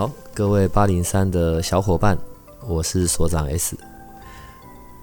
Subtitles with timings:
[0.00, 2.16] 好，各位八零三的小伙伴，
[2.66, 3.76] 我是所长 S。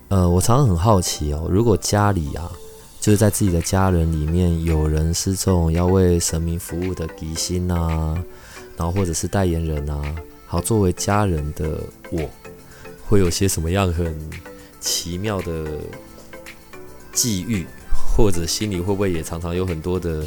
[0.07, 2.51] 呃，我常常很好奇哦，如果家里啊，
[2.99, 8.17] 就是在自己的家人里面有人是这种要为神明服务的吉星啊，
[8.75, 10.15] 然后或者是代言人啊，
[10.47, 11.79] 好，作为家人的
[12.11, 12.27] 我，
[13.07, 14.19] 会有些什么样很
[14.79, 15.67] 奇妙的
[17.13, 17.67] 际遇，
[18.17, 20.25] 或者心里会不会也常常有很多的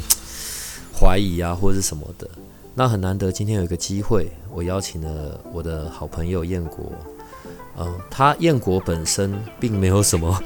[0.97, 2.25] 怀疑啊，或者是什么的？
[2.73, 6.91] 那很难得，今天有一个机会，我邀请了我的好朋友燕国。
[7.77, 10.41] 嗯，他燕国本身并没有什么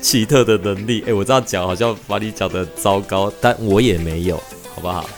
[0.00, 1.02] 奇特的能力。
[1.06, 4.36] 诶， 我这样讲好像把你讲的糟糕，但我也没有，
[4.74, 5.08] 好不好？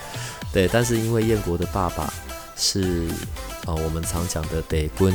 [0.51, 2.13] 对，但是因为燕国的爸爸
[2.55, 3.07] 是
[3.65, 5.13] 啊，我们常讲的得 quân，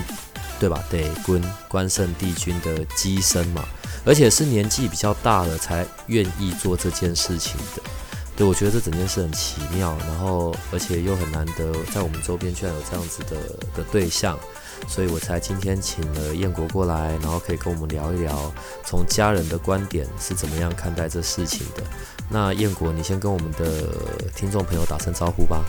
[0.58, 0.82] 对吧？
[0.90, 3.62] 得 quân 关圣帝君的机身嘛，
[4.06, 7.82] 而且是年纪比较大了才愿意做这件事情的。
[8.38, 13.36] 对，我觉得这整件事很奇妙，然后而且又很难得，在我们周边居然有这样子的
[13.74, 14.38] 的对象，
[14.86, 21.82] 所以我才今天请了燕国过来，然后可以跟我们聊一聊，从家人的观点是怎么样看待这事情的。
[22.30, 23.92] 那燕国，你先跟我们的
[24.36, 25.64] 听众朋友打声招呼吧。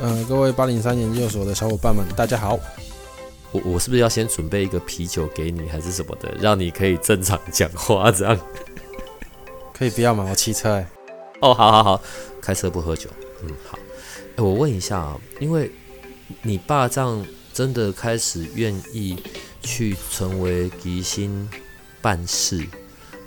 [0.00, 2.58] 呃，各位八零三研究所的小伙伴们，大家好。
[3.52, 8.40] 我我是不是要先准备一个啤酒给你，还是什么的，让你可以正常讲话这样？
[9.76, 10.26] 可以不要吗？
[10.26, 10.82] 我骑车。
[11.40, 12.02] 哦，好好好，
[12.40, 13.08] 开车不喝酒。
[13.42, 13.78] 嗯，好。
[14.36, 15.70] 哎，我问一下啊，因为
[16.42, 19.16] 你爸这样真的开始愿意
[19.62, 21.48] 去成为吉星
[22.02, 22.66] 办事，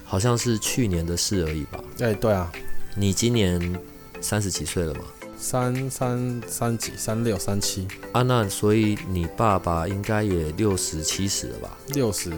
[0.06, 1.84] 好像是去年的事而已吧？
[2.00, 2.52] 哎，对啊。
[2.96, 3.76] 你今年
[4.22, 5.02] 三十几岁了吗？
[5.36, 6.92] 三三三几？
[6.96, 7.88] 三六三七。
[8.12, 11.78] 啊，那所以你爸爸应该也六十七十了吧？
[11.88, 12.30] 六十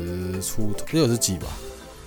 [0.41, 1.47] 出头，六十几吧。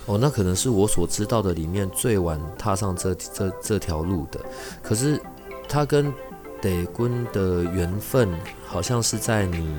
[0.09, 4.39] 哦，那可能是我所知道的里面最晚踏上这这这条路的。
[4.81, 5.21] 可是
[5.67, 6.11] 他跟
[6.59, 8.27] 得 quân 的缘分，
[8.65, 9.77] 好像是在你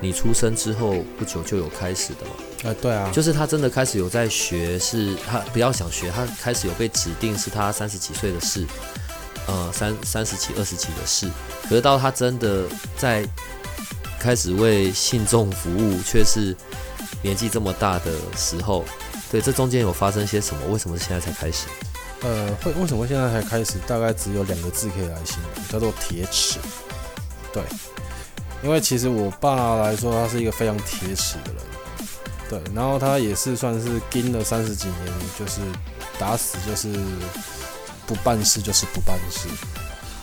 [0.00, 2.70] 你出生之后不久就有开始的嘛？
[2.70, 8.64] 啊，对啊，就是他真的开始有在学，是他不要想学，他开始有被指定是他三十几岁的事，
[9.48, 11.28] 呃，三三十几、二十几的事。
[11.64, 12.62] 可是到他真的
[12.96, 13.28] 在
[14.20, 16.54] 开始为信众服务，却是
[17.20, 18.84] 年纪这么大的时候。
[19.34, 20.64] 对，这中间有发生些什么？
[20.68, 21.66] 为什么现在才开始？
[22.22, 23.78] 呃，会为什么现在才开始？
[23.84, 26.60] 大概只有两个字可以来形容，叫做铁齿。
[27.52, 27.60] 对，
[28.62, 31.62] 因为其实我爸来说，他是一个非常铁齿的人。
[32.48, 35.60] 对，然后他也是算是盯了三十几年，就是
[36.16, 36.96] 打死就是
[38.06, 39.48] 不办事，就是不办事。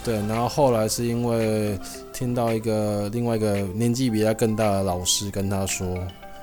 [0.05, 1.77] 对，然后后来是因为
[2.13, 5.97] 听到一个另外一个年纪比他更大的老师跟他说。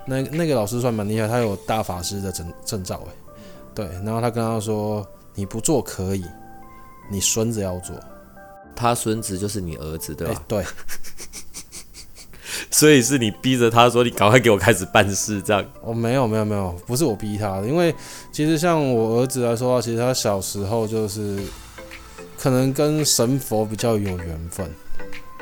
[0.09, 3.13] 那那个老师算蛮厉害，他有大法师的证证照哎，
[3.75, 6.25] 对，然后他跟他说：“你不做可以，
[7.11, 7.95] 你孙子要做。”
[8.75, 10.43] 他孙子就是你儿子对吧？
[10.49, 10.65] 对，
[12.71, 15.63] 所以是你逼着他说：“你赶快给我开始办事。”这样？
[15.83, 17.95] 哦，没有没有没有，不是我逼他的，因为
[18.33, 21.39] 其实像我儿子来说，其实他小时候就是
[22.39, 24.71] 可能跟神佛比较有缘分。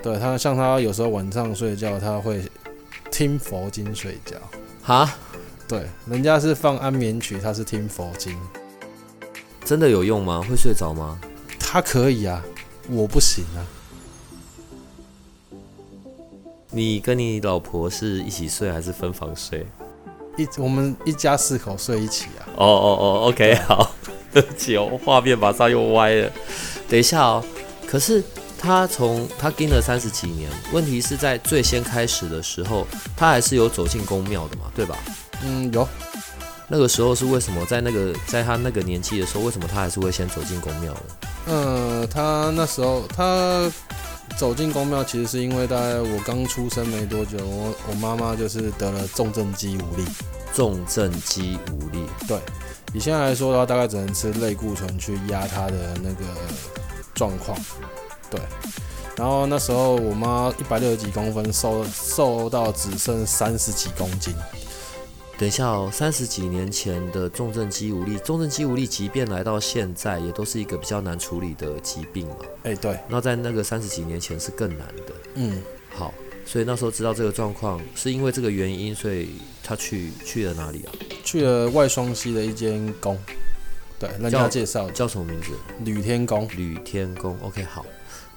[0.02, 2.42] 对他，像他有时候晚上睡觉，他会。
[3.16, 4.36] 听佛经睡觉，
[4.82, 5.10] 哈？
[5.66, 8.36] 对，人家是放安眠曲，他是听佛经，
[9.64, 10.44] 真的有用吗？
[10.46, 11.18] 会睡着吗？
[11.58, 12.44] 他可以啊，
[12.90, 13.64] 我不行啊。
[16.70, 19.66] 你跟你老婆是一起睡还是分房睡？
[20.36, 22.44] 一我们一家四口睡一起啊。
[22.56, 23.94] 哦哦哦，OK，好，
[24.30, 26.30] 对不起哦，画面马上又歪了。
[26.86, 27.42] 等一下哦，
[27.86, 28.22] 可是。
[28.58, 32.86] 他从他跟了三十几年，问题是在最先开始的时候，
[33.16, 34.96] 他还是有走进宫庙的嘛，对吧？
[35.42, 35.86] 嗯，有。
[36.68, 41.00] 那个时候是为什么在那个在他那个年纪的时候，为什么他还是会先走进宫庙的？
[41.46, 43.70] 嗯，他那时候他
[44.36, 50.04] 走进宫庙，其实是因为大概我刚出生没多久，我我妈妈就是得了重症肌无力。
[50.52, 52.38] 重症肌无力，对。
[52.94, 56.24] 以现在来说的话，大概只能吃类固醇去压他的那个
[57.14, 57.56] 状况。
[58.30, 58.40] 对，
[59.16, 64.34] 然后那时候我妈一百六十几公分，瘦瘦到只剩三十几公斤。
[65.38, 72.36] 等一下哦，三十几年前的重症肌无力，重症肌无力，即便来到现在，也都是一个比较难处理的疾病嘛。
[72.62, 75.12] 哎，对，那在那个三十几年前是更难的。
[75.34, 75.62] 嗯，
[75.94, 76.14] 好，
[76.46, 79.32] 所以那时候知道这个状况，是因为这个原因，所以
[79.62, 80.92] 他去去了哪里啊？
[81.22, 83.18] 去了外双溪的一间宫，
[83.98, 85.48] 对，人家介绍叫什么名字？
[85.84, 86.48] 吕天宫。
[86.56, 87.84] 吕天宫，OK，好。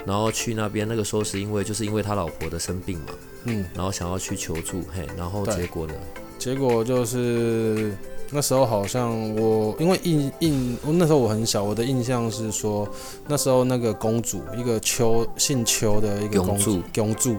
[0.10, 3.14] 然后去那边，那个时候是因为就是因为他老婆的生病嘛，
[3.44, 5.94] 嗯，然后想要去求助，嘿，然后结果呢？
[6.40, 7.96] 结果就是
[8.32, 12.90] 那时候好像我因为印印，那时候我很小，我的印象是说
[13.28, 17.38] 那时候那个公主，一个邱姓邱的一个公主，公主，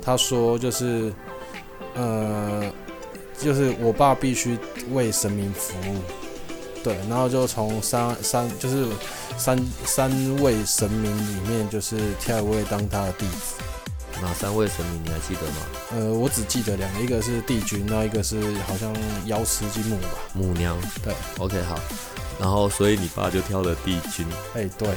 [0.00, 1.12] 她说就是
[1.94, 2.72] 呃，
[3.38, 4.56] 就是我爸必须
[4.94, 5.96] 为神明服务，
[6.82, 8.86] 对，然后就从三三就是
[9.38, 10.10] 三三
[10.42, 13.54] 位神明里面，就是跳一位当他的弟子。
[14.20, 15.56] 哪三位神明你还记得吗？
[15.92, 18.92] 呃，我只记得两个，一个是帝君，那一个是好像
[19.26, 20.08] 瑶池金母吧。
[20.34, 20.76] 母娘。
[21.04, 21.78] 对，OK 好。
[22.38, 24.26] 然后，所以你爸就挑了帝君。
[24.54, 24.88] 哎，对。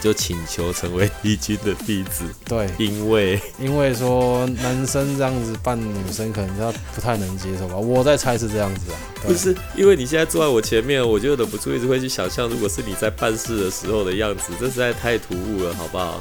[0.00, 2.24] 就请求成为帝君的弟子。
[2.44, 2.68] 对。
[2.76, 7.76] 因为因为说男生这样子扮女生，可能他不太能接受吧？
[7.76, 8.98] 我在猜是这样子啊。
[9.22, 16.20] 不是，因为你现在坐在我前面，我就忍不住一直会去想象，如果是你在办事的时候的样子，这实在太突兀了，好不好？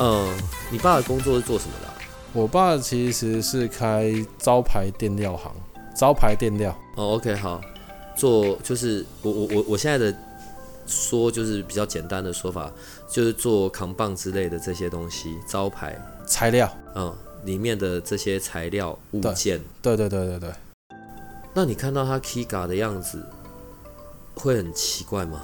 [0.00, 0.28] 嗯，
[0.70, 1.88] 你爸的工作是做什么的？
[2.34, 5.50] 我爸其实是开招牌垫料行，
[5.96, 6.70] 招牌垫料。
[6.94, 7.58] 哦，OK，好，
[8.18, 10.14] 做就是我我我我现在的
[10.86, 12.70] 说就是比较简单的说法，
[13.08, 19.60] 就是做扛棒之类的这些东西，招牌材料，嗯，里面的这些材料物件。
[19.80, 20.50] 对对对对对。
[21.54, 23.24] 那你看到他 Kiga 的样子，
[24.34, 25.40] 会很奇怪吗？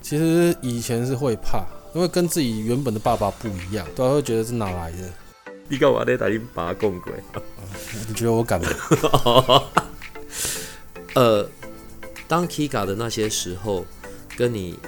[0.00, 1.64] 其实以前是会怕。
[1.94, 4.98] 因为跟自己原本的爸爸不一样，都会觉得是哪来的。
[5.66, 7.14] 你干嘛在打你爸公鬼？
[8.06, 8.68] 你觉得我敢吗？
[11.14, 11.48] 呃，
[12.28, 13.84] 当 Kiga 的那些时候，
[14.36, 14.78] 跟你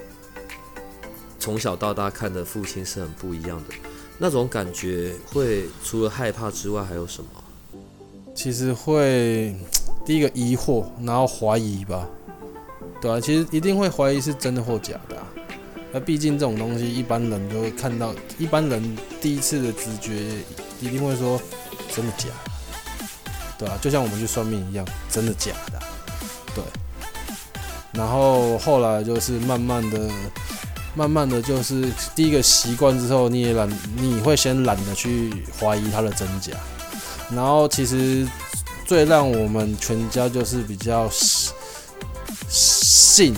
[1.39, 3.75] 从小到大看的父亲是很不一样的。
[4.19, 7.31] 那种感觉会除了害怕之外还有什么？
[8.35, 9.57] 其实会
[10.05, 12.09] 第一个疑惑，然后怀疑吧。
[13.01, 15.17] 对啊，其实一定会怀疑是真的或假的。
[15.17, 15.27] 啊
[15.91, 18.15] 那毕竟这种东西，一般人都会看到。
[18.37, 20.45] 一般人第一次的直觉
[20.81, 21.41] 一定会说
[21.97, 22.51] ：“真的假的？”
[23.59, 25.81] 对啊，就像我们去算命一样，真的假的？
[26.55, 26.63] 对。
[27.99, 30.09] 然后后来就是慢慢的、
[30.95, 36.53] 慢慢的就是第一个习惯之后，你也懒，你会先懒得去怀疑它的真假。
[37.35, 38.25] 然后其实
[38.87, 41.11] 最让我们全家就是比较
[42.49, 43.35] 幸。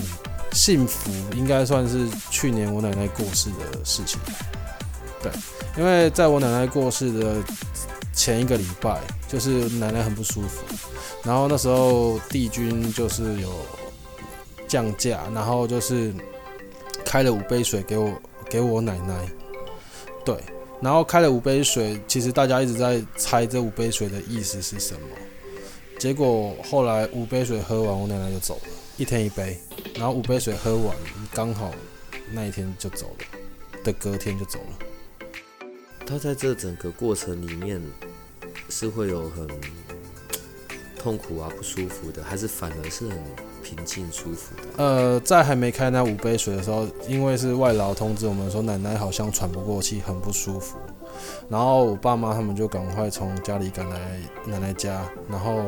[0.53, 4.19] 幸福应该算是去年我奶奶过世的事情，
[5.23, 5.31] 对，
[5.77, 7.35] 因为在我奶奶过世的
[8.13, 8.99] 前一个礼拜，
[9.29, 9.49] 就是
[9.79, 10.61] 奶奶很不舒服，
[11.23, 13.49] 然后那时候帝君就是有
[14.71, 16.13] 降价，然后就是
[17.03, 18.09] 开了五杯水给我
[18.49, 19.29] 给我奶奶，
[20.23, 20.33] 对，
[20.81, 25.01] 然后开了五杯水，其实大家一直在猜这五杯水的意思是什么，
[25.99, 29.59] 结果后来五杯水喝完，我奶奶就走了，一天一杯。
[29.95, 30.95] 然后五杯水喝完，
[31.33, 31.73] 刚好
[32.31, 35.67] 那一天就走了，的隔天就走了。
[36.05, 37.81] 他在这整个过程里面
[38.69, 39.45] 是会有很
[40.97, 43.17] 痛苦啊、不舒服的，还是反而是很
[43.75, 44.83] 平静舒服的？
[44.83, 50.77] 呃，在还没开那五杯水的时候，因为是外劳通知我们说奶奶好像喘不过气，很不舒服。
[51.49, 53.99] 然后我爸妈他们就赶快从家里赶来
[54.45, 55.63] 奶奶家，然后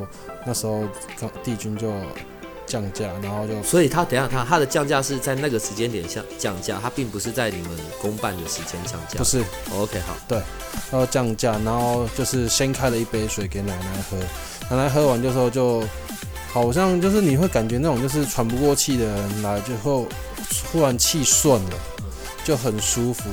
[0.46, 0.82] 那时候
[1.20, 1.90] 刚帝君就。
[2.66, 7.70] 降价，然后就，所以他等下他他的降价是在那个时间点下降价，他并不是在你们
[8.02, 9.44] 公办的时间降价，不是
[9.76, 10.38] ，OK 好，对，
[10.90, 14.18] 然后降价，然后就是先开了一杯水给奶奶喝，
[14.76, 15.84] 奶奶喝完就说就
[16.54, 20.06] 好像就是你会感觉那种就是喘不过气的人来之后，
[20.72, 21.72] 突然气顺了，
[22.44, 23.24] 就很舒服，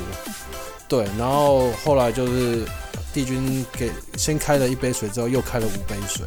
[0.88, 2.64] 对，然后后来就是
[3.12, 6.24] 帝君给先开了一杯水之后又开了五杯水，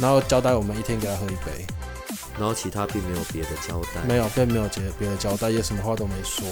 [0.00, 1.66] 然后交代我们一天给他喝一杯。
[2.38, 6.46] 然后其他并没有别的交代，没有，并没有别别的交代，也什么话都没说，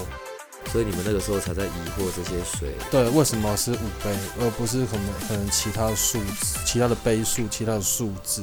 [0.72, 2.70] 所以你们那个时候才在疑惑这些水。
[2.90, 4.10] 对，为什么是五杯，
[4.40, 8.42] 而不是可能可能其他的数字、其他的杯数、其他的数字？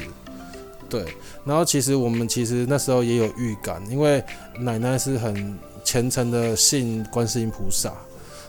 [0.91, 1.03] 对。
[1.43, 4.23] 然后其实我们其实那时候也有预感，因为
[4.59, 7.91] 奶奶是很虔诚的信观世音菩萨，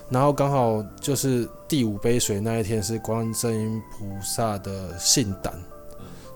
[0.09, 5.51] 然后刚好就是第五杯水那一天是观世音菩萨的信诞，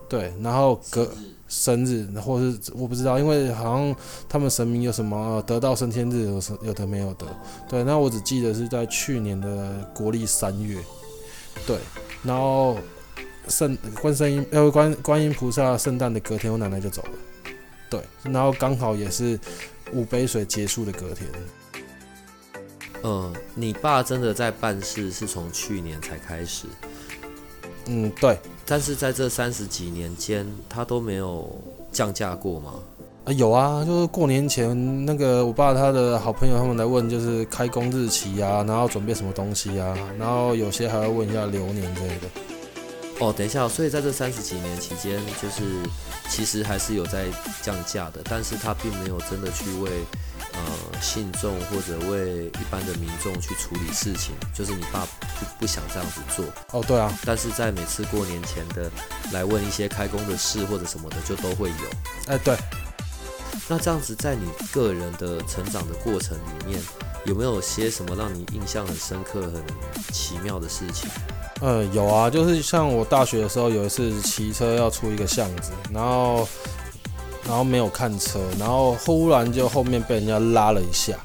[0.10, 1.08] 对，然后隔。
[1.50, 3.96] 生日，或是我不知道，因为好像
[4.28, 7.26] 他们神明有什么得道升天日，有什有的没有的。
[7.70, 10.78] 对，那我只记得是在去年的国历三月，
[11.66, 11.78] 对，
[12.22, 12.76] 然后
[13.50, 17.12] 圣观世音呃观观音菩萨圣诞的隔天，我奶奶就走了。
[17.90, 19.40] 对，然后刚好也是
[19.94, 21.30] 五杯水结束的隔天。
[23.04, 26.66] 嗯，你爸真的在办事是从去年才开始，
[27.86, 31.50] 嗯，对，但是在这三十几年间，他都没有
[31.92, 32.74] 降价过吗？
[33.24, 42.28] 啊有啊，就是过年前那个我爸他的好朋友他们来问，就是开工日期啊，然后准备什么东西啊，然后有些还要问一下流年之类的。
[43.20, 45.64] 哦，等一下，所以在这三十几年期间，就是
[46.30, 47.26] 其实还是有在
[47.64, 49.90] 降价的，但是他并没有真的去为
[50.54, 55.04] 呃信众或者为一般的民众去处理事情，就是你爸
[55.40, 58.88] 不不想这样子做，哦，对啊，但是在每次过年前的
[59.32, 61.76] 来问一些开工的事或者什么的，就都会有。
[62.28, 62.56] 哎，对，
[63.68, 66.80] 那这样子，在你个人的成长的过程里面，
[67.26, 69.64] 有没有些什么让你印象很深刻、很
[70.14, 71.10] 奇妙的事情？
[71.60, 76.48] 呃，有啊，就是像我大学的时候，有一次骑车要出一个巷子，然后
[77.48, 81.18] 然后没有看车，然后忽然就后面被人家拉了一下，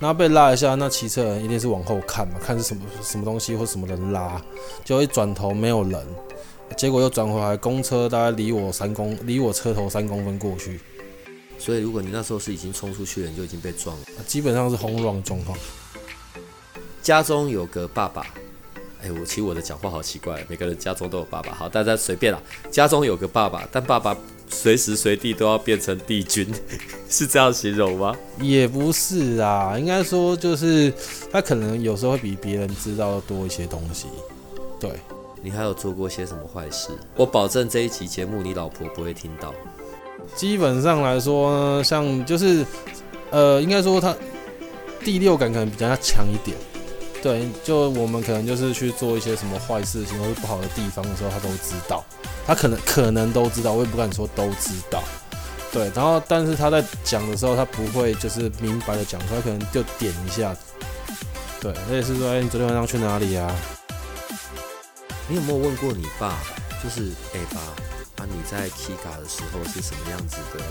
[0.00, 4.40] 然后被拉一下，那骑车人一定是往后看嘛，看是什么什么东西或什么人拉，
[4.84, 6.06] 结果一转头没有人，
[6.78, 10.80] 结果又转回来，公车大概离我三公离我车头三公分过去，
[11.58, 14.02] 所以，如果你那时候是已经冲出去了，你就已经被撞了。
[14.26, 15.56] 基本上是轰乱状况。
[17.02, 18.26] 家中有个爸爸，
[19.04, 21.52] 哎，我其实我的讲话好奇怪，每个人家中都有爸爸。
[21.52, 22.40] 好，大家随便啦。
[22.70, 24.16] 家中有个爸爸，但爸爸
[24.48, 26.48] 随时随地都要变成帝君，
[27.10, 28.16] 是这样形容吗？
[28.40, 30.90] 也不是啊，应该说就是
[31.30, 34.06] 他可能有时候会比别人知道多一些东西。
[34.80, 34.90] 对，
[35.42, 36.88] 你还有做过些什么坏事？
[37.14, 39.52] 我保证这一期节目你老婆不会听到。
[40.34, 42.64] 基本上来说呢，像就是
[43.30, 44.16] 呃，应该说他
[45.04, 46.56] 第六感可能比较强一点。
[47.24, 52.04] 对，就我们可能就是去做一些什么坏事情或者不好的地方的时候，他都知道。
[52.46, 55.02] 他可能可能都知道，我也不敢说都知道。
[55.72, 60.54] 对，然后但是他在讲的时候，他不会就是明白的讲出来，可能就点一下。
[61.58, 63.50] 对，类似说，哎，你昨天晚上去哪里啊？
[65.26, 66.38] 你有没有问过你爸？
[66.82, 67.58] 就是，哎、爸，
[68.16, 70.64] 啊，你在 Kika 的时候是什么样子的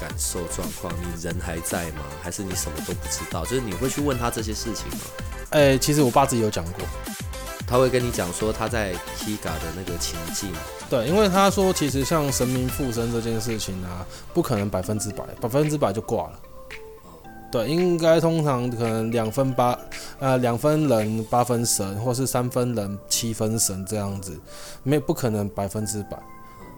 [0.00, 0.92] 感受状况？
[1.00, 2.02] 你人还在吗？
[2.22, 3.44] 还是你什么都不知道？
[3.44, 4.98] 就是你会去问他这些事情吗？
[5.50, 6.84] 哎、其实我爸自己有讲过。
[7.66, 10.50] 他会跟你讲说他在 Kika 的那个情境，
[10.88, 16.40] 对，因为他说，其实像神明附身这件事情啊，不可能百分之百，百分之百就挂了。
[17.52, 19.78] 对，应该通常可能两分八，
[20.18, 24.40] 呃，两分人八分神，或是三分人七分神这样子，
[24.82, 26.18] 没不可能百分之百。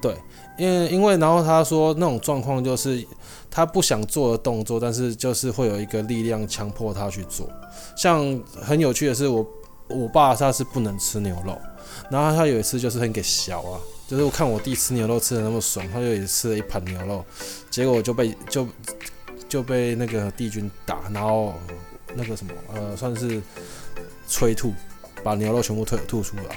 [0.00, 0.16] 对，
[0.59, 3.07] 因为因为然后他说那种状况就是
[3.50, 7.49] 他不想做的动作，但是就是会有一个力量强迫他去做。
[7.97, 9.47] 像很有趣的是我。
[9.92, 11.59] 我爸他是不能吃牛肉，
[12.12, 17.25] 然后他有一次就是很给小啊，就是我看我弟吃牛肉吃的那么爽，他就也吃了一盘牛肉，
[17.71, 18.64] 结果就被就
[19.49, 21.54] 就被那个帝君打，然后
[22.14, 23.42] 那个什么呃算是
[24.28, 24.73] 催吐，
[25.25, 26.57] 把牛肉全部吐吐出来。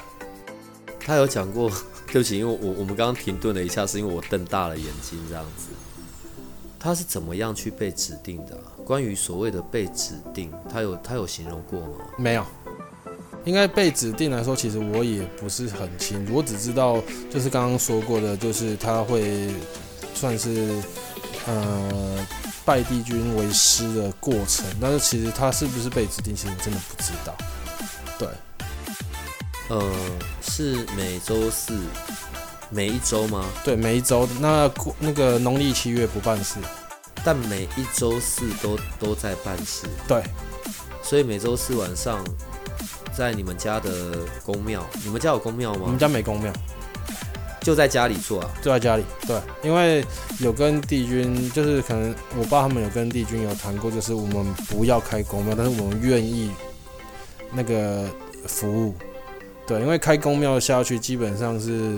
[1.00, 1.72] 他有讲过，
[2.14, 5.70] 对不起，因为我我们刚刚停顿了一下，是因为我瞪大了眼睛这样子。
[6.80, 8.56] 他是怎么样去被指定的、
[8.86, 12.06] 关于所谓的被指定，他有他有形容过吗？
[12.20, 12.46] 没有，
[13.46, 17.02] 应该被指定来说，其实我也不是很清楚，我只知道
[17.32, 19.50] 就是刚刚说过的，就是他会
[20.14, 20.80] 算是
[21.48, 22.28] 呃
[22.64, 27.36] 拜帝君为师的过程，但是其实他是不是被指定，其实真的不知道。
[28.20, 28.28] 对，
[29.70, 29.92] 呃，
[30.42, 31.74] 是每周四，
[32.70, 33.46] 每一周吗？
[33.64, 36.60] 对，每一周那过那个农历七月不办事，
[37.24, 40.22] 但每一周四都都在办事，对，
[41.02, 42.22] 所以每周四晚上
[43.16, 45.98] 在你们家的公庙，你们家有公庙吗我们？
[45.98, 46.52] 家没公庙，
[47.62, 48.52] 就在家里做啊。
[48.62, 49.04] 就在家里。
[49.26, 50.06] 对，因为
[50.40, 56.52] 有跟帝君，就是可能我爸他们有跟帝君有谈过，就是我们不要开公庙，但是我们愿意
[57.54, 58.06] 那个
[58.46, 58.94] 服务。
[59.66, 61.98] 对，因为开公庙下去基本上是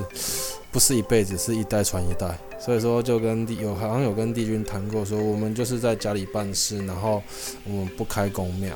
[0.71, 7.23] 不是一辈子，是一代传一代，所以说就跟帝有好像有跟帝君谈过，说我们就是在家里办事，然后
[7.65, 8.75] 我们不开公庙，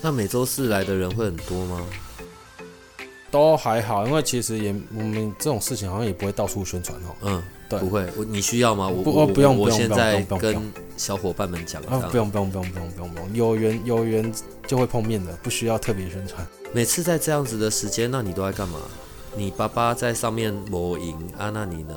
[0.00, 1.86] 那每周四来的人会很多吗？
[3.30, 7.14] 都还好，因为其实也我们这种事情好像也不会到处宣传哦。
[7.20, 8.06] 嗯，对不会。
[8.16, 8.88] 我你需要吗？
[8.88, 10.56] 我不我不用不用我现在跟
[10.96, 14.32] 小伙伴们讲，啊，不用不用不用不用不用不用，有缘有缘
[14.66, 16.46] 就会碰面的，不需要特别宣传。
[16.72, 18.78] 每次在这样子的时间，那你都在干嘛？
[19.36, 21.94] 你爸爸在上面磨银啊，那你呢？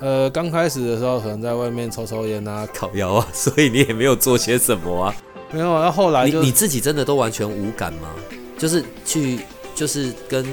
[0.00, 5.14] 呃，刚开始的时候可能在外面抽抽烟啊， 烤窑啊，所以你也没有做些什么啊。
[5.50, 8.10] 没有，啊后后来你你自己真的都完全无感吗？
[8.58, 9.38] 就是去，
[9.74, 10.44] 就是跟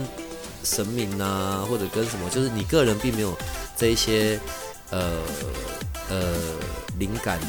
[0.63, 3.35] 神明啊，或者跟什么，就是你个人并没有
[3.81, 4.39] 这一些
[4.91, 5.17] 呃
[6.07, 6.35] 呃
[6.99, 7.39] 灵感，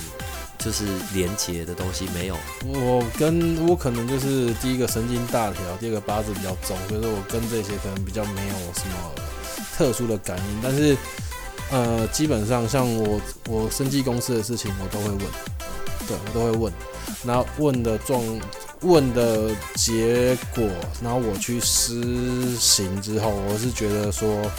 [0.59, 2.37] 就是连接的东西没有。
[2.65, 9.15] 我跟我可能就是第一个神经大条，第二个八字比较重，所以说我跟这些可能比较没有什么
[9.77, 10.61] 特殊的感应。
[10.63, 10.97] 但是
[11.71, 15.19] 呃，基本上像我我生计公司的事情，我都会问，
[16.09, 16.73] 对我都会问。
[17.25, 18.23] 那问的状
[18.81, 20.67] 问的结果，
[21.03, 24.51] 然后我去施行之后，我是觉得说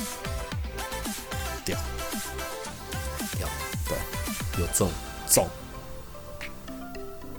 [4.78, 4.90] 对，有中
[5.28, 5.48] 中。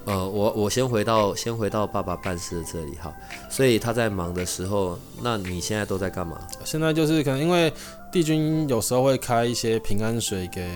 [0.07, 3.11] 呃，我我先回到先回到爸爸办事的这里哈，
[3.49, 6.39] 所以他在忙的时候，那你现在都在干嘛？
[6.65, 7.73] 现在就是可能因为
[8.13, 10.71] 帝君有时候会开一些平安水给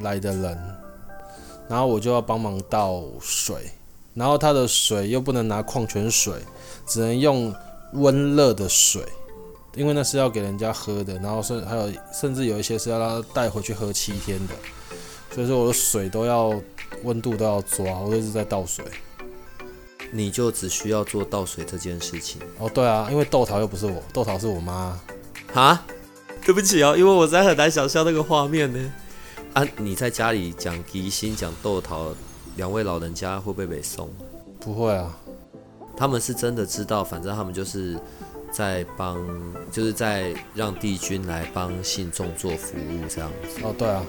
[0.00, 0.58] 来的人，
[1.68, 3.70] 然后我就要帮忙倒水。
[4.14, 6.34] 然后他的水又不能拿矿泉水，
[6.86, 7.54] 只能用
[7.92, 9.02] 温热的水，
[9.74, 11.14] 因为那是要给人家喝的。
[11.14, 14.54] 然后甚还有甚至有一些是要他带回去喝七天的，
[15.34, 16.54] 所以说我的水都要
[17.02, 18.84] 温度都要抓，我都是在倒水。
[20.10, 25.00] 你就只需要做倒水这件事情哦，对啊，因为豆桃又不是我，豆桃是我妈。
[25.54, 25.84] 啊，
[26.44, 28.92] 对不起哦，因为我在很难想象那个画面呢。
[29.54, 32.14] 啊，你在家里讲吉星讲豆桃。
[32.56, 34.10] 两位老人家会不会被送？
[34.60, 35.18] 不会啊，
[35.96, 37.98] 他们是真的知道，反正他们就是
[38.52, 39.18] 在帮，
[39.70, 43.62] 就是在让帝君来帮信众做服务这样子。
[43.64, 44.04] 哦，对啊。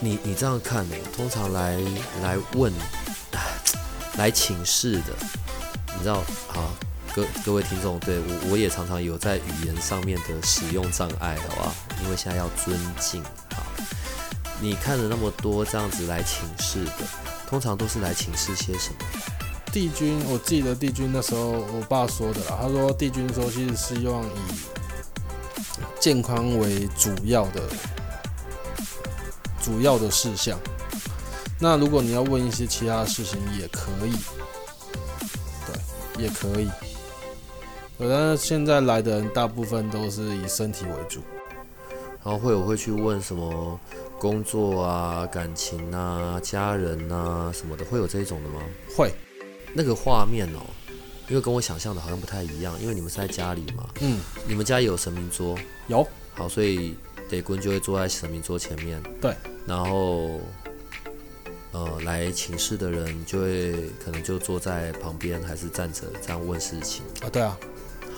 [0.00, 0.96] 你你这样看呢？
[1.14, 1.78] 通常来
[2.22, 2.72] 来问、
[4.18, 5.14] 来请示的，
[5.96, 6.22] 你知道？
[6.48, 6.74] 好，
[7.14, 11.74] 各各位听众，对我我也常常有在语言上面的使用障碍，好不好？
[12.04, 13.22] 因为现在要尊敬。
[14.60, 17.04] 你看了那么多这样子来请示的，
[17.48, 18.96] 通常都是来请示些什么？
[19.72, 24.38] 帝君，我记得帝君那时候我爸说的啦，他说帝君说其实是希望以
[26.00, 27.62] 健康为主要的
[29.66, 30.56] 主要的事项。
[31.58, 34.12] 那如果你要问一些其他的事情也可以，
[35.66, 36.70] 对，也可以。
[37.98, 41.20] 但是现在来的人大部分都是以身体为主，
[42.22, 43.80] 然后会有会去问什么？
[44.18, 48.62] 工作啊，感情啊，家人啊什么的，会有这一种的吗？
[48.96, 49.12] 会。
[49.74, 50.64] 那个画面哦，
[51.28, 53.86] 因为跟我想象的好像不太一样，因为你们是在家里嘛。
[54.00, 54.18] 嗯。
[54.48, 55.54] 你们家有神明桌？
[55.88, 56.06] 有。
[56.32, 56.96] 好，所以
[57.28, 59.02] 得坤就会坐在神明桌前面。
[59.20, 59.34] 对。
[59.66, 60.40] 然后，
[61.72, 63.72] 呃，来请示的人就会
[64.04, 67.02] 可能就坐在旁边，还是站着这样问事情。
[67.22, 67.58] 啊，对啊。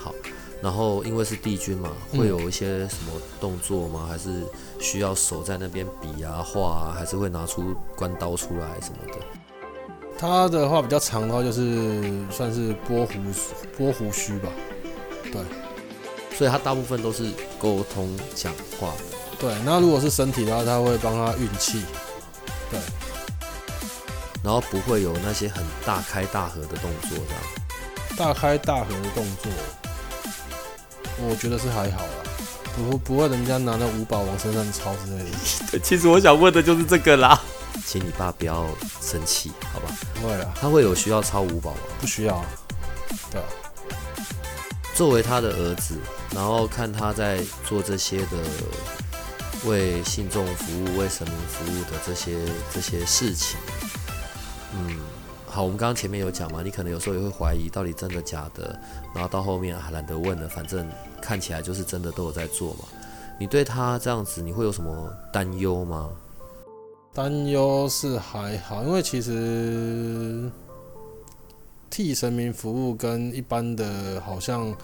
[0.02, 0.14] 好。
[0.60, 4.06] 然后因为是帝君嘛，会有一些什么动作吗？
[4.08, 4.42] 还是
[4.80, 9.14] 需要手在那边比啊、画啊，还是会拿出关刀出来什么的？
[10.18, 13.12] 他的话比较长的话，就是算是拨胡
[13.76, 14.48] 拨胡须吧。
[15.30, 15.40] 对，
[16.38, 18.92] 所以他大部分都是沟通讲话。
[19.40, 21.82] 对，那如果是身体的话，他会帮他运气。
[22.70, 22.78] 对，
[24.44, 27.42] 然后不会有那些很大开大合的动作，这样。
[28.16, 29.50] 大开大合的动作。
[31.28, 32.10] 我觉得是还好啦，
[32.76, 35.24] 不不会人家拿那五宝往身上抄之类
[35.72, 35.78] 的。
[35.82, 37.40] 其实我想问的就是这个啦，
[37.84, 38.64] 请你爸不要
[39.00, 39.86] 生气，好吧？
[40.14, 41.78] 不会啦，他会有需要抄五宝吗？
[42.00, 42.44] 不需要。
[43.32, 43.40] 对。
[44.98, 45.94] 作为他的儿子，
[46.34, 48.36] 然后看他在做这些的
[49.64, 52.36] 为信众服务、为神明服务的这些
[52.72, 53.56] 这些事情，
[54.74, 54.98] 嗯。
[55.46, 58.76] 好，我们刚刚前面有讲嘛，你可能有时候也会怀疑到底真的假的，
[59.14, 60.84] 然后到后面还懒得问了，反正
[61.22, 62.80] 看起来就是真的都有在做嘛。
[63.38, 66.10] 你对他这样子，你会有什么担忧吗？
[67.14, 70.50] 担忧是还好，因为其实
[71.90, 74.74] 替神明服务跟一般的好像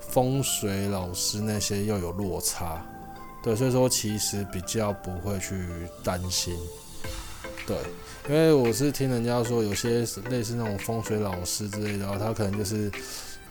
[0.00, 2.84] 风水老师那些又有落差，
[3.42, 5.54] 对，所以说其实比较不会去
[6.02, 6.56] 担心，
[7.66, 7.76] 对。
[8.28, 12.90] 因为我是听人家说，有些类似那种风水老师之类的，他可能就是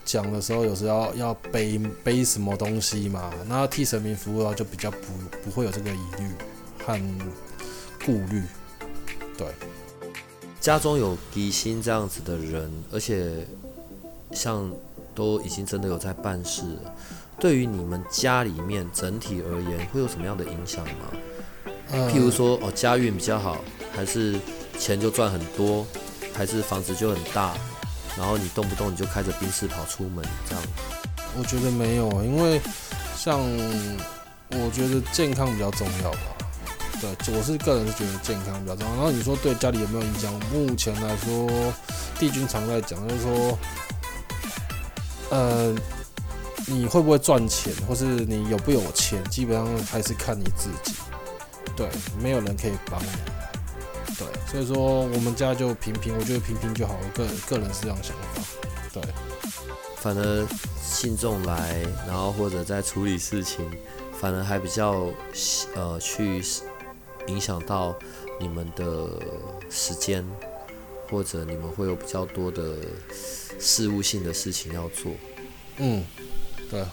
[0.04, 4.98] 讲的时候，有时候要要背背什么东西嘛，那替神明服务的话，就比较不
[5.42, 6.30] 不会有这个疑虑
[6.84, 7.00] 和
[8.04, 8.42] 顾虑。
[9.38, 9.46] 对，
[10.66, 13.46] 家中有吉星这样子的人，而且
[14.32, 14.68] 像
[15.14, 16.64] 都已经真的有在办事，
[17.38, 22.08] 对于你们家里面整体而言，会有什么样的影响吗？
[22.10, 23.58] 譬如说，哦，家运比较好，
[23.92, 24.34] 还是？
[24.76, 25.86] 钱就赚很多，
[26.34, 27.54] 还是房子就很大，
[28.18, 30.64] 然后你动不动你就开着宾士跑出门这样？
[31.38, 32.60] 我觉得没有，因为
[33.16, 33.40] 像
[34.50, 36.35] 我觉得健康比较重要吧。
[37.00, 38.94] 对，我是个人是觉得健康比较重要。
[38.94, 40.32] 然后你说对家里有没有影响？
[40.52, 41.72] 目前来说，
[42.18, 43.58] 帝君常在讲，就是说，
[45.30, 45.74] 呃，
[46.66, 50.96] 你会不会赚钱，或是你有不有钱，基本上还是看你自己。
[51.76, 51.88] 对，
[52.22, 53.08] 没有人可以帮你。
[54.18, 56.96] 对，所以说我们家就平平，我觉得平平就好。
[57.02, 58.42] 我个人个人是这样想法。
[58.94, 59.02] 对，
[59.96, 60.46] 反而
[60.82, 63.70] 信众来，然后或者在处理事情，
[64.18, 65.08] 反而还比较
[65.74, 66.42] 呃去
[67.28, 67.96] 影响到
[68.40, 69.08] 你们的
[69.70, 70.24] 时间，
[71.10, 72.74] 或者你们会有比较多的
[73.58, 75.12] 事务性的事情要做。
[75.78, 76.04] 嗯，
[76.70, 76.84] 对，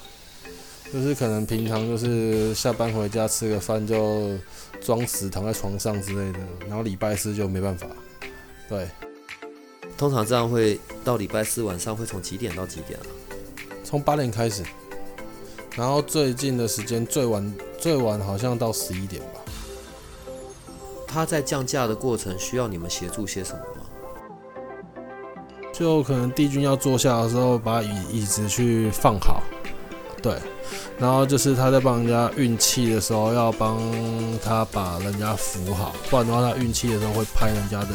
[0.91, 4.37] 就是可能平常就是下班回家吃个饭就
[4.81, 7.87] 装死躺在床上之类的，然后礼拜四就没办法。
[8.67, 8.89] 对，
[9.97, 13.05] 通常这样会到礼拜四晚上会从几点到几点啊？
[13.83, 14.63] 从八点开始，
[15.75, 19.42] 然后最近的时间最晚最晚好像到十一点吧。
[21.13, 23.85] 他在降价的过程需要你们协助些什么吗？
[25.71, 29.43] 就可能帝君要坐下的时候，把椅椅子去放好，
[30.21, 30.37] 对，
[30.97, 33.79] 然后就是他在帮人家运气的时候，要帮
[34.43, 37.89] 他把人家扶好，不然的话他运气的时候会拍人家的，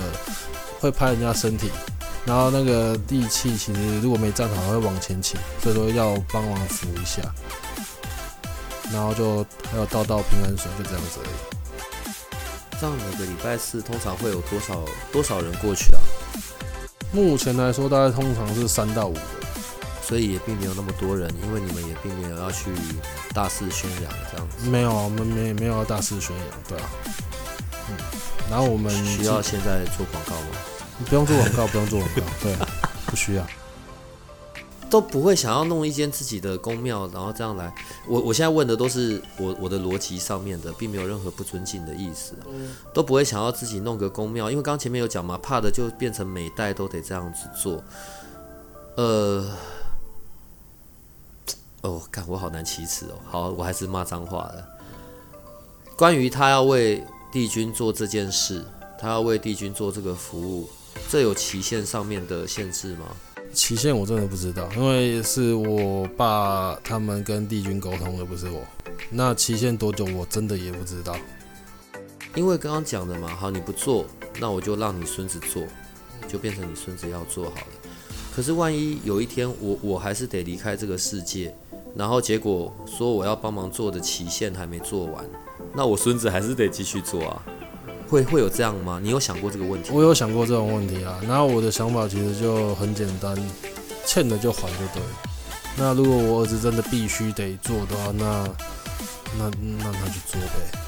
[0.81, 1.70] 会拍人家身体，
[2.24, 7.22] 然后那个地气其实如果没站好会往前倾，所以说要帮忙扶一下，
[8.92, 11.58] 然后就还有倒倒平安水，就这样子而已。
[12.81, 16.01] 这样每个礼拜四通常会有多少多少人过去啊？
[17.12, 19.21] 目前来说，大概通常是三到五个，
[20.03, 22.71] 所以也并没有那么多人，因为你们也并没有要去
[23.35, 24.69] 大肆宣扬这样子。
[24.69, 26.91] 没有，我们没没有要大肆宣扬，对啊。
[27.88, 27.97] 嗯，
[28.51, 30.59] 然后我们需要现在做广告吗？
[30.99, 32.55] 你不用做广告，不用做广告，对，
[33.07, 33.47] 不需要。
[34.90, 37.72] 都不会想要弄一间自己的宫庙，然后这样来。
[38.07, 42.35] 我我现在问的都是我我的逻辑上面的，并没有任何不尊敬的意思。
[42.94, 47.83] 都不会想要自己弄个宫庙，因为刚前面有讲嘛，怕的就变成每代都得这样子做。
[48.96, 49.51] 呃，
[51.83, 53.18] 哦，看我好难启齿哦。
[53.27, 54.64] 好，我还是骂脏话了。
[55.96, 58.64] 关于他要为帝君做这件事，
[58.98, 60.68] 他要为帝君做这个服务，
[61.11, 63.07] 这有期限上面的限制吗？
[63.53, 68.63] 期限我真的不知道，因为是我爸他们跟帝君沟通的，不是我。
[69.11, 71.17] 那期限多久，我真的也不知道。
[72.35, 74.07] 因为刚刚讲的嘛，好，你不做，
[74.39, 75.63] 那我就让你孙子做，
[76.29, 77.67] 就变成你孙子要做好了。
[78.35, 81.53] 可是万一有一天我我还是得离开这个世界，
[81.97, 85.25] 然后结果说我要帮忙做的期限还没做完，
[85.75, 87.43] 那我孙子还是得继续做啊。
[88.09, 88.99] 会会有这样吗？
[89.03, 89.90] 你有想过这个问题？
[89.92, 91.21] 我有想过这种问题啊。
[91.29, 93.37] 然后我的想法其实就很简单，
[94.07, 95.03] 欠的就还就对。
[95.77, 98.49] 那如果我儿子真的必须得做的话，那
[99.38, 100.79] 那那他去做呗。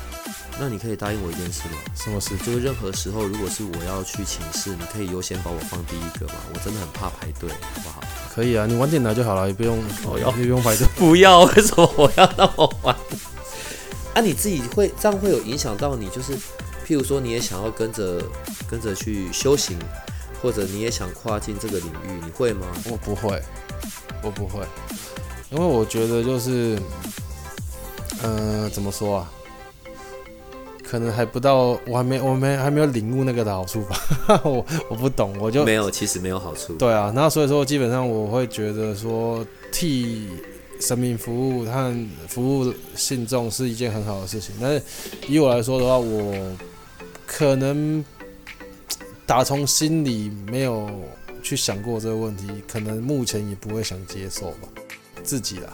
[0.59, 1.77] 那你可以答应我一件事吗？
[1.95, 2.37] 什么事？
[2.39, 6.35] 就是任何时候，如果是我要去寝室，你可以优先把我放第一个吗？
[6.53, 8.03] 我真的很怕排队，好不好？
[8.35, 10.87] 可以啊，你晚点来就好了，也不用 我要不用排队。
[10.97, 12.95] 不要，为什么我要那么晚？
[14.13, 16.37] 啊，你自己会这样会有影响到你，就是。
[16.91, 18.21] 譬如说，你也想要跟着
[18.69, 19.79] 跟着去修行，
[20.43, 22.67] 或者你也想跨进这个领域，你会吗？
[22.91, 23.41] 我不会，
[24.25, 24.65] 我不会，
[25.53, 26.77] 因为我觉得就是，
[28.25, 29.31] 嗯，怎么说啊？
[30.83, 33.97] 可能还不到，我还没，我没还没有领悟那个的好处吧。
[34.43, 36.73] 我我不懂，我就没有，其实没有好处。
[36.73, 40.27] 对啊，那所以说，基本上我会觉得说，替
[40.81, 44.53] 神明服务和服务信众是一件很好的事情。
[44.61, 44.83] 但是
[45.29, 46.35] 以我来说的话，我
[47.33, 48.05] 可能
[49.25, 50.91] 打从心里没有
[51.45, 54.69] 去想过这个问题，可能目前也不会想接受吧，
[55.23, 55.73] 自己啦。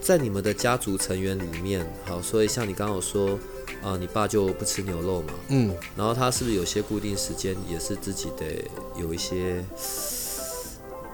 [0.00, 3.38] 在你们的家族成员里面，好，所以像你刚刚有说，
[3.82, 8.64] 啊，你爸就不吃牛肉嘛，嗯，然后他是不是有些固定时间也是自己得
[8.98, 9.62] 有一些，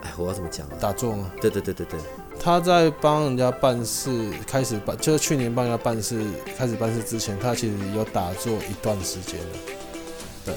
[0.03, 0.67] 哎，我要怎么讲？
[0.81, 1.31] 打坐吗？
[1.41, 1.99] 对对对对对。
[2.41, 6.25] 他在帮人家办事，开始办就是去年帮人家办事，
[6.57, 9.59] 开始办事之前，他其实有打坐一段时间了。
[10.45, 10.55] 对，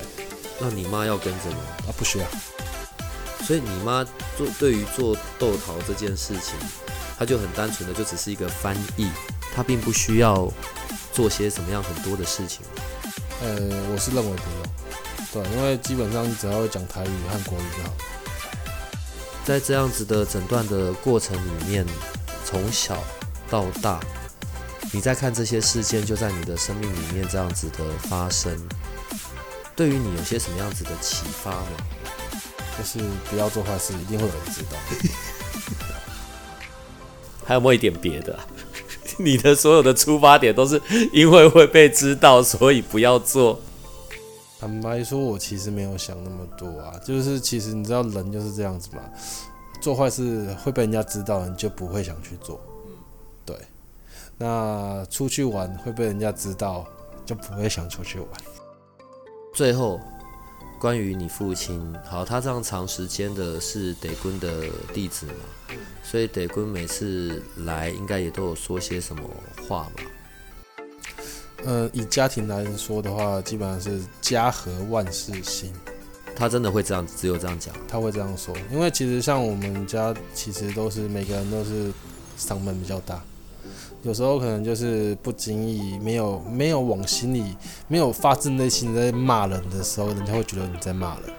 [0.60, 1.58] 那你妈要跟着吗？
[1.88, 2.26] 啊，不需要。
[3.44, 4.06] 所以你妈
[4.38, 6.54] 做对于做豆桃这件事情，
[7.18, 9.10] 她就很单纯的就只是一个翻译，
[9.56, 10.48] 她并不需要
[11.12, 12.62] 做些什么样很多的事情。
[13.42, 13.58] 呃，
[13.92, 15.44] 我是认为不用。
[15.44, 17.96] 对，因为基本上你只要会讲台语和国语就好。
[19.44, 21.86] 在这样子的诊断的过程里面，
[22.46, 23.04] 从小
[23.50, 24.00] 到大，
[24.92, 28.56] 你在看这些事件，就在你的生命里面这样子的发生，
[29.76, 31.68] 对于你有些什么样子的启发吗？
[32.78, 33.00] 就是
[33.30, 34.78] 不要做坏事，一定会有人知道。
[37.44, 38.40] 还有没有一点别的？
[39.18, 43.60] 你的所有的出发点都是因为会被知道，所以不要做。
[44.62, 49.02] 坦白说，我其实没有想那么多啊，就是其实你知道人就是这样子嘛，
[49.82, 52.62] 做坏事会被人家知道，你就不会想去做。
[53.44, 53.58] 对。
[54.38, 56.86] 那出去玩会被人家知道，
[57.26, 58.30] 就不会想出去玩。
[59.52, 60.00] 最后，
[60.80, 69.24] 关于你父亲，好，他这样长时间的是得坤的弟子嘛，所以得坤每次来应该也都有说些什么
[69.68, 70.04] 话嘛。
[71.64, 75.72] 呃，以家庭来说的话，基本上是家和万事兴。
[76.36, 77.74] 他真的会这样，只有这样讲。
[77.88, 81.92] 他会这样说，因为其实像我们家，其实都是每个人都是
[82.40, 83.22] 嗓门比较大，
[84.02, 87.56] 有时候可能就是不经意，没有没有往心里，
[87.88, 91.30] 没有发自内心在骂人的时候，人家会觉得你在骂人。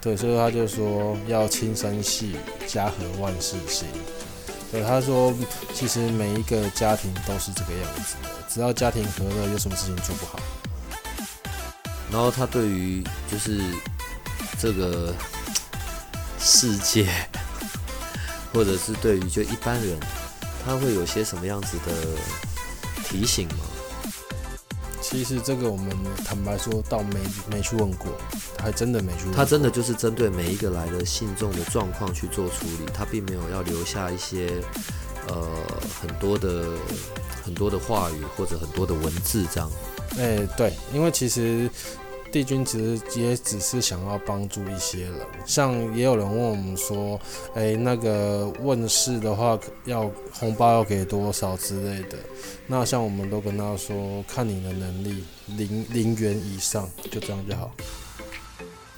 [0.00, 3.86] 对，所以他就说要轻声细语，家和万事兴。
[4.70, 5.34] 对，他说
[5.74, 10.38] 其实每一个家庭都是这个样子的，只要家庭和乐，有什么事情做不好。
[12.12, 13.60] 然后他对于就是
[14.60, 15.14] 这个
[16.38, 17.08] 世界，
[18.52, 19.98] 或者是对于就一般人，
[20.64, 21.92] 他会有些什么样子的
[23.04, 23.64] 提醒吗？
[25.10, 25.90] 其实这个我们
[26.24, 27.18] 坦白说，倒没
[27.50, 28.12] 没去问过，
[28.56, 29.32] 他还真的没去问。
[29.34, 34.62] 他真的就是针对每一个来的信众的状况去做处理，他并没有要留下一些
[35.26, 35.46] 呃
[36.00, 36.64] 很多的
[37.44, 39.68] 很多的话语或者很多的文字这样。
[40.16, 41.68] 哎，对，因为其实。
[42.32, 45.14] 帝君其实也只是想要帮助一些人，
[45.44, 47.20] 像也有人问我们说，
[47.54, 52.16] 哎，那个问世的话要红包要给多少之类的，
[52.66, 57.72] 那像我们都跟他说，看你的能力，零零元以上就这样就好。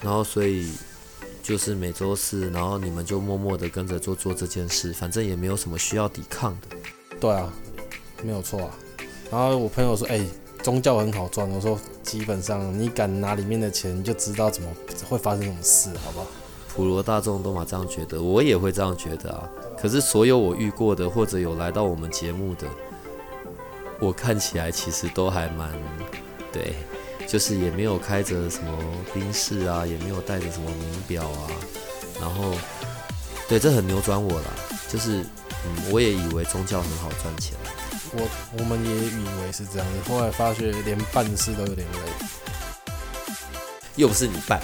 [0.00, 0.70] 然后所以
[1.42, 6.76] 就是每周四，然后你们就默默的跟着做做这件事，反正也没有什么需要抵抗的。
[7.18, 7.52] 对啊，
[8.22, 8.70] 没有错啊。
[9.30, 10.24] 然后我朋友说，哎。
[10.62, 11.76] 宗教很好赚，我说
[12.12, 14.68] 基本上你敢拿里面的钱，就知道怎么
[15.08, 16.26] 会发生什么事，好不好？
[16.68, 19.48] 普罗大众都嘛这样觉得，我也会这样觉得啊。
[19.80, 22.66] 可是所有我遇过的或者有来到我们节目的，
[23.98, 25.72] 我看起来其实都还蛮
[26.52, 26.74] 对，
[27.26, 28.78] 就是也没有开着什么
[29.14, 31.48] 宾士啊，也没有带着什么名表啊，
[32.20, 32.52] 然后
[33.48, 34.54] 对，这很扭转我了，
[34.86, 35.22] 就是
[35.64, 37.56] 嗯，我也以为宗教很好赚钱。
[38.14, 41.98] 我我们也以为是这样子，后来发觉连办事都有点累，
[43.96, 44.60] 又不是你办，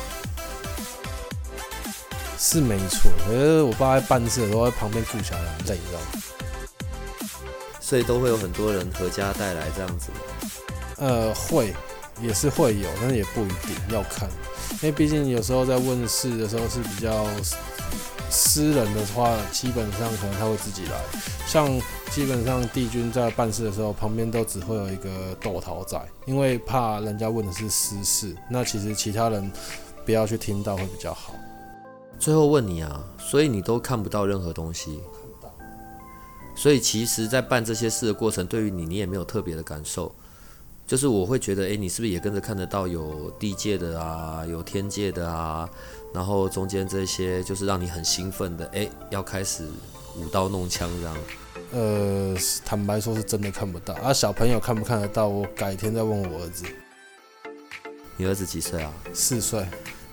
[2.38, 3.10] 是没错。
[3.26, 6.06] 可是我爸在办事的时候在旁边顾小孩很累，你知道吗？
[7.80, 10.10] 所以都会有很多人合家带来这样子。
[10.98, 11.74] 呃，会，
[12.20, 14.28] 也是会有，但是也不一定要看，
[14.72, 17.26] 因为毕竟有时候在问事的时候是比较。
[18.30, 21.00] 私人的话，基本上可能他会自己来。
[21.46, 21.68] 像
[22.10, 28.36] 基本上帝君在办事的时候，旁边都只会有一个斗桃仔，因为怕人家问的是私事。
[28.50, 29.50] 那其实其他人
[30.04, 31.34] 不要去听到会比较好。
[32.18, 35.00] 最后问你啊，所以你都看不到任何东西？
[36.54, 40.12] 所以其实，在办这些事的过程，对于你，你也没有特别的感受。
[40.84, 45.68] 就是我会觉得，诶，你是不是也跟着看得到有地界的啊，有天界的啊？
[46.12, 49.66] 然后中间这些就是让你很兴奋的，哎，要开始
[50.16, 51.16] 舞刀弄枪这样。
[51.72, 54.12] 呃，坦白说是真的看不到啊。
[54.12, 55.28] 小朋友看不看得到？
[55.28, 56.64] 我改天再问我儿子。
[58.16, 58.92] 你儿子几岁啊？
[59.12, 59.66] 四岁。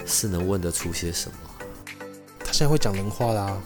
[0.08, 1.38] 是能问得出些什么？
[2.38, 3.60] 他现在会讲人话啦。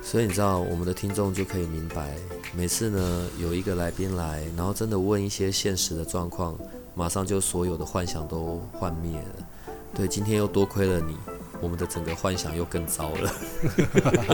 [0.00, 2.14] 所以你知道，我们的听众就可以明白，
[2.54, 6.56] 每次呢有一个来宾来，然后真的问一些现实的状况，
[6.94, 9.48] 马上就所有的幻想都幻灭了。
[9.96, 11.16] 对，今天又多亏了你，
[11.58, 13.32] 我们的整个幻想又更糟了。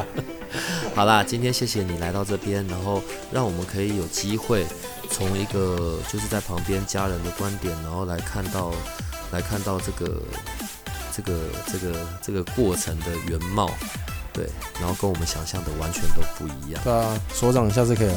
[0.93, 4.67] 好啦，今天谢谢你来到这边，然后让我们可以有机会
[5.09, 8.73] 从一个就是在旁边家人的观点，然后来看到
[9.31, 10.21] 来看到这个
[11.15, 11.39] 这个
[11.73, 13.71] 这个这个过程的原貌，
[14.33, 14.47] 对，
[14.81, 16.83] 然后跟我们想象的完全都不一样。
[16.83, 18.15] 对啊，所长下次可以来。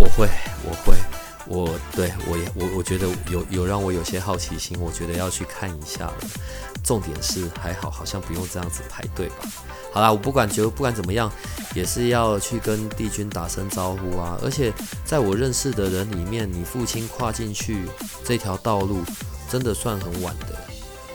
[0.00, 0.26] 我会，
[0.64, 0.96] 我会。
[1.46, 6.14] 我对我也我我觉得有有让我有些好奇心，我觉得要去看一下了。
[6.82, 9.36] 重点是还好，好像不用这样子排队吧。
[9.90, 11.32] 好啦，我不管就不管怎么样，
[11.74, 14.38] 也是要去跟帝君打声招呼啊。
[14.42, 14.72] 而且
[15.04, 17.86] 在我认识的人里面，你父亲跨进去
[18.22, 19.02] 这条道路，
[19.48, 20.58] 真的算很晚的，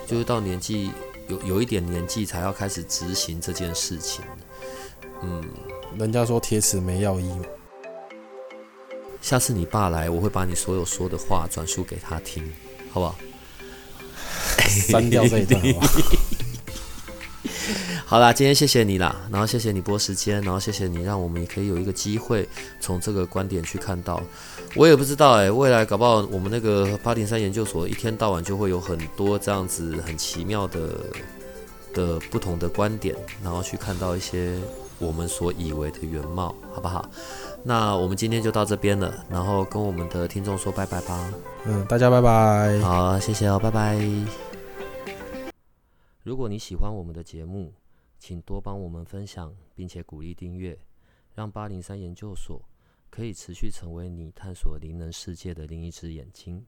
[0.07, 0.91] 就是到年纪
[1.27, 4.23] 有有一点年纪才要开始执行这件事情。
[5.21, 5.43] 嗯，
[5.99, 7.31] 人家说铁齿没药医。
[9.21, 12.43] 下次你爸来，我会把你所有说的话转述给他听，
[12.91, 13.15] 好不好？
[14.67, 15.61] 删掉这一段。
[18.05, 22.47] 好啦，今天谢谢你啦，然后谢谢你播时间，然后谢谢你让我们也可以有一个机会
[22.79, 24.19] 从这个观点去看到。
[24.75, 30.89] 我也不知道哎，未来搞不好我们那个八零三研究所一天到晚就会有很多这样子很奇妙的
[31.93, 34.57] 的不同的观点，然后去看到一些
[34.99, 37.09] 我们所以为的原貌，好不好？
[37.63, 41.33] 那我们今天就到这边了，然后跟我们的听众说拜拜吧。
[41.65, 42.79] 嗯，大家拜拜。
[42.79, 43.97] 好，谢谢哦，拜拜。
[46.23, 47.73] 如果你喜欢我们的节目，
[48.19, 50.77] 请多帮我们分享，并且鼓励订阅，
[51.33, 52.61] 让八零三研究所
[53.09, 56.63] 可以持续成为你探索灵能世界的另一只眼睛。